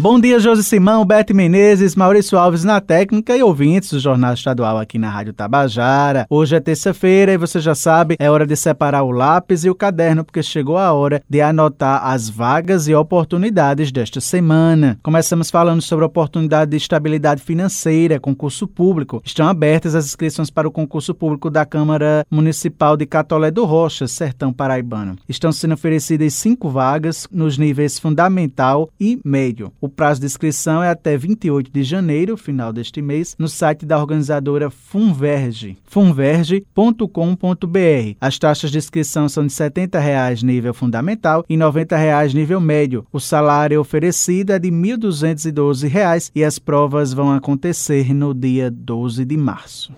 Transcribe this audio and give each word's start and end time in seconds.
Bom 0.00 0.20
dia, 0.20 0.38
Josi 0.38 0.62
Simão, 0.62 1.04
Bete 1.04 1.34
Menezes, 1.34 1.96
Maurício 1.96 2.38
Alves 2.38 2.62
na 2.62 2.80
técnica 2.80 3.36
e 3.36 3.42
ouvintes 3.42 3.90
do 3.90 3.98
Jornal 3.98 4.32
Estadual 4.32 4.78
aqui 4.78 4.96
na 4.96 5.10
Rádio 5.10 5.32
Tabajara. 5.32 6.24
Hoje 6.30 6.54
é 6.54 6.60
terça-feira 6.60 7.32
e 7.32 7.36
você 7.36 7.58
já 7.58 7.74
sabe, 7.74 8.14
é 8.16 8.30
hora 8.30 8.46
de 8.46 8.54
separar 8.54 9.02
o 9.02 9.10
lápis 9.10 9.64
e 9.64 9.70
o 9.70 9.74
caderno, 9.74 10.24
porque 10.24 10.40
chegou 10.40 10.78
a 10.78 10.92
hora 10.92 11.20
de 11.28 11.40
anotar 11.40 12.06
as 12.06 12.28
vagas 12.28 12.86
e 12.86 12.94
oportunidades 12.94 13.90
desta 13.90 14.20
semana. 14.20 15.00
Começamos 15.02 15.50
falando 15.50 15.82
sobre 15.82 16.04
a 16.04 16.06
oportunidade 16.06 16.70
de 16.70 16.76
estabilidade 16.76 17.42
financeira, 17.42 18.20
concurso 18.20 18.68
público. 18.68 19.20
Estão 19.24 19.48
abertas 19.48 19.96
as 19.96 20.06
inscrições 20.06 20.48
para 20.48 20.68
o 20.68 20.72
concurso 20.72 21.12
público 21.12 21.50
da 21.50 21.66
Câmara 21.66 22.24
Municipal 22.30 22.96
de 22.96 23.04
Catolé 23.04 23.50
do 23.50 23.64
Rocha, 23.64 24.06
Sertão 24.06 24.52
Paraibano. 24.52 25.16
Estão 25.28 25.50
sendo 25.50 25.74
oferecidas 25.74 26.34
cinco 26.34 26.68
vagas 26.68 27.26
nos 27.32 27.58
níveis 27.58 27.98
fundamental 27.98 28.88
e 29.00 29.20
médio. 29.24 29.72
O 29.80 29.87
prazo 29.88 30.20
de 30.20 30.26
inscrição 30.26 30.82
é 30.82 30.90
até 30.90 31.16
28 31.16 31.70
de 31.70 31.82
janeiro, 31.82 32.36
final 32.36 32.72
deste 32.72 33.00
mês, 33.00 33.34
no 33.38 33.48
site 33.48 33.86
da 33.86 33.98
organizadora 33.98 34.70
Funverge, 34.70 35.76
funverge.com.br. 35.84 38.16
As 38.20 38.38
taxas 38.38 38.70
de 38.70 38.78
inscrição 38.78 39.28
são 39.28 39.46
de 39.46 39.52
70 39.52 39.98
reais 39.98 40.42
nível 40.42 40.74
fundamental 40.74 41.44
e 41.48 41.56
90 41.56 41.96
reais 41.96 42.34
nível 42.34 42.60
médio. 42.60 43.06
O 43.12 43.20
salário 43.20 43.80
oferecido 43.80 44.52
é 44.52 44.58
de 44.58 44.68
R$ 44.68 44.74
1.212 44.74 46.30
e 46.34 46.44
as 46.44 46.58
provas 46.58 47.12
vão 47.12 47.32
acontecer 47.32 48.14
no 48.14 48.34
dia 48.34 48.70
12 48.70 49.24
de 49.24 49.36
março. 49.36 49.92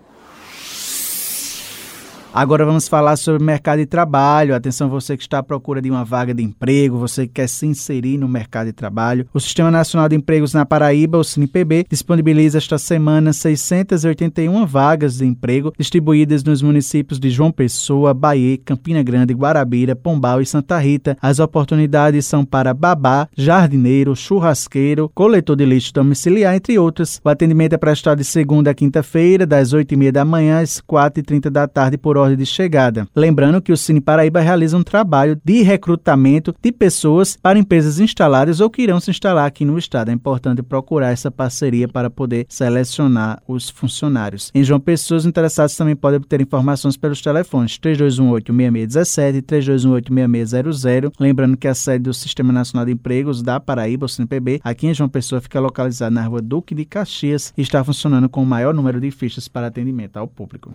Agora 2.32 2.64
vamos 2.64 2.86
falar 2.86 3.16
sobre 3.16 3.42
mercado 3.42 3.80
de 3.80 3.86
trabalho. 3.86 4.54
Atenção, 4.54 4.88
você 4.88 5.16
que 5.16 5.22
está 5.24 5.40
à 5.40 5.42
procura 5.42 5.82
de 5.82 5.90
uma 5.90 6.04
vaga 6.04 6.32
de 6.32 6.44
emprego, 6.44 6.96
você 6.96 7.26
que 7.26 7.34
quer 7.34 7.48
se 7.48 7.66
inserir 7.66 8.18
no 8.18 8.28
mercado 8.28 8.68
de 8.68 8.72
trabalho. 8.72 9.26
O 9.34 9.40
Sistema 9.40 9.68
Nacional 9.68 10.08
de 10.08 10.14
Empregos 10.14 10.54
na 10.54 10.64
Paraíba, 10.64 11.18
o 11.18 11.24
SINPB, 11.24 11.86
disponibiliza 11.90 12.58
esta 12.58 12.78
semana 12.78 13.32
681 13.32 14.64
vagas 14.64 15.18
de 15.18 15.26
emprego 15.26 15.72
distribuídas 15.76 16.44
nos 16.44 16.62
municípios 16.62 17.18
de 17.18 17.30
João 17.30 17.50
Pessoa, 17.50 18.14
Bahia, 18.14 18.56
Campina 18.64 19.02
Grande, 19.02 19.34
Guarabira, 19.34 19.96
Pombal 19.96 20.40
e 20.40 20.46
Santa 20.46 20.78
Rita. 20.78 21.18
As 21.20 21.40
oportunidades 21.40 22.26
são 22.26 22.44
para 22.44 22.72
babá, 22.72 23.28
jardineiro, 23.36 24.14
churrasqueiro, 24.14 25.10
coletor 25.12 25.56
de 25.56 25.64
lixo 25.64 25.92
domiciliar, 25.92 26.54
entre 26.54 26.78
outras. 26.78 27.20
O 27.24 27.28
atendimento 27.28 27.72
é 27.72 27.78
prestado 27.78 28.18
de 28.18 28.24
segunda 28.24 28.70
a 28.70 28.74
quinta-feira, 28.74 29.44
das 29.44 29.74
8h30 29.74 30.12
da 30.12 30.24
manhã 30.24 30.60
às 30.60 30.80
4h30 30.80 31.50
da 31.50 31.66
tarde 31.66 31.98
por 31.98 32.19
ordem 32.20 32.36
de 32.36 32.46
chegada. 32.46 33.06
Lembrando 33.14 33.60
que 33.60 33.72
o 33.72 33.76
Cine 33.76 34.00
Paraíba 34.00 34.40
realiza 34.40 34.76
um 34.76 34.82
trabalho 34.82 35.40
de 35.44 35.62
recrutamento 35.62 36.54
de 36.60 36.72
pessoas 36.72 37.36
para 37.36 37.58
empresas 37.58 37.98
instaladas 37.98 38.60
ou 38.60 38.70
que 38.70 38.82
irão 38.82 39.00
se 39.00 39.10
instalar 39.10 39.46
aqui 39.46 39.64
no 39.64 39.78
estado. 39.78 40.10
É 40.10 40.12
importante 40.12 40.62
procurar 40.62 41.10
essa 41.10 41.30
parceria 41.30 41.88
para 41.88 42.10
poder 42.10 42.46
selecionar 42.48 43.42
os 43.46 43.70
funcionários. 43.70 44.50
Em 44.54 44.62
João 44.62 44.80
Pessoa, 44.80 45.18
os 45.18 45.26
interessados 45.26 45.76
também 45.76 45.96
podem 45.96 46.18
obter 46.18 46.40
informações 46.40 46.96
pelos 46.96 47.20
telefones 47.20 47.78
3218-6617 47.78 49.36
e 49.36 49.42
3218-6600. 49.42 51.12
Lembrando 51.18 51.56
que 51.56 51.68
a 51.68 51.74
sede 51.74 52.04
do 52.04 52.14
Sistema 52.14 52.52
Nacional 52.52 52.86
de 52.86 52.92
Empregos 52.92 53.42
da 53.42 53.58
Paraíba, 53.58 54.06
o 54.06 54.08
CNPB, 54.08 54.60
aqui 54.62 54.86
em 54.86 54.94
João 54.94 55.08
Pessoa, 55.08 55.40
fica 55.40 55.60
localizada 55.60 56.10
na 56.10 56.24
rua 56.24 56.42
Duque 56.42 56.74
de 56.74 56.84
Caxias 56.84 57.52
e 57.56 57.62
está 57.62 57.82
funcionando 57.82 58.28
com 58.28 58.42
o 58.42 58.46
maior 58.46 58.74
número 58.74 59.00
de 59.00 59.10
fichas 59.10 59.48
para 59.48 59.66
atendimento 59.68 60.16
ao 60.16 60.26
público. 60.26 60.74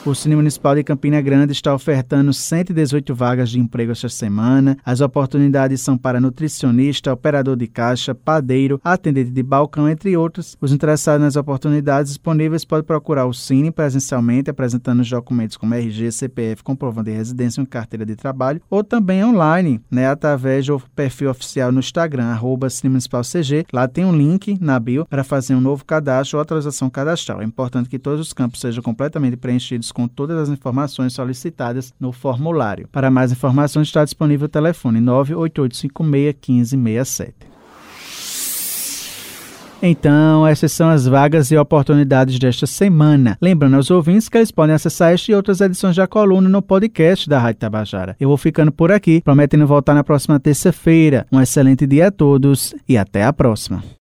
O 0.05 0.13
Cine 0.13 0.35
Municipal 0.35 0.75
de 0.75 0.83
Campina 0.83 1.19
Grande 1.19 1.51
está 1.51 1.73
ofertando 1.73 2.31
118 2.31 3.15
vagas 3.15 3.49
de 3.49 3.59
emprego 3.59 3.91
esta 3.91 4.07
semana. 4.07 4.77
As 4.85 5.01
oportunidades 5.01 5.81
são 5.81 5.97
para 5.97 6.21
nutricionista, 6.21 7.11
operador 7.11 7.55
de 7.55 7.65
caixa, 7.65 8.13
padeiro, 8.13 8.79
atendente 8.83 9.31
de 9.31 9.41
balcão, 9.41 9.89
entre 9.89 10.15
outros. 10.15 10.55
Os 10.61 10.71
interessados 10.71 11.25
nas 11.25 11.35
oportunidades 11.35 12.11
disponíveis 12.11 12.63
podem 12.63 12.85
procurar 12.85 13.25
o 13.25 13.33
Cine 13.33 13.71
presencialmente, 13.71 14.47
apresentando 14.47 14.99
os 14.99 15.09
documentos 15.09 15.57
como 15.57 15.73
RG, 15.73 16.11
CPF, 16.11 16.63
comprovando 16.63 17.09
de 17.09 17.17
residência 17.17 17.59
e 17.59 17.65
carteira 17.65 18.05
de 18.05 18.15
trabalho, 18.15 18.61
ou 18.69 18.83
também 18.83 19.25
online, 19.25 19.81
né, 19.89 20.07
através 20.07 20.67
do 20.67 20.79
perfil 20.95 21.31
oficial 21.31 21.71
no 21.71 21.79
Instagram, 21.79 22.25
arroba 22.25 22.69
Cine 22.69 22.91
Municipal 22.91 23.23
CG. 23.23 23.65
Lá 23.73 23.87
tem 23.87 24.05
um 24.05 24.15
link 24.15 24.55
na 24.61 24.79
bio 24.79 25.03
para 25.09 25.23
fazer 25.23 25.55
um 25.55 25.61
novo 25.61 25.83
cadastro 25.83 26.37
ou 26.37 26.43
atualização 26.43 26.91
cadastral. 26.91 27.41
É 27.41 27.43
importante 27.43 27.89
que 27.89 27.97
todos 27.97 28.21
os 28.21 28.33
campos 28.33 28.59
sejam 28.59 28.83
completamente 28.83 29.35
preenchidos 29.35 29.94
com 29.95 30.07
todas 30.09 30.37
as 30.37 30.49
informações 30.49 31.13
solicitadas 31.13 31.93
no 31.97 32.11
formulário. 32.11 32.89
Para 32.91 33.09
mais 33.09 33.31
informações 33.31 33.87
está 33.87 34.03
disponível 34.03 34.45
o 34.45 34.49
telefone 34.49 34.99
988561567. 34.99 37.33
Então, 39.81 40.47
essas 40.47 40.71
são 40.71 40.89
as 40.89 41.05
vagas 41.05 41.51
e 41.51 41.57
oportunidades 41.57 42.39
desta 42.39 42.65
semana. 42.65 43.37
Lembrando 43.41 43.75
aos 43.75 43.91
ouvintes 43.91 44.27
que 44.27 44.37
eles 44.37 44.51
podem 44.51 44.75
acessar 44.75 45.13
esta 45.13 45.31
e 45.31 45.35
outras 45.35 45.61
edições 45.61 45.95
da 45.95 46.07
coluna 46.07 46.49
no 46.49 46.61
podcast 46.61 47.29
da 47.29 47.39
Rádio 47.39 47.59
Tabajara. 47.59 48.17
Eu 48.19 48.27
vou 48.29 48.37
ficando 48.37 48.71
por 48.71 48.91
aqui, 48.91 49.21
prometendo 49.21 49.67
voltar 49.67 49.93
na 49.93 50.03
próxima 50.03 50.39
terça-feira. 50.39 51.25
Um 51.31 51.39
excelente 51.39 51.87
dia 51.87 52.07
a 52.07 52.11
todos 52.11 52.75
e 52.89 52.97
até 52.97 53.23
a 53.23 53.31
próxima. 53.31 53.95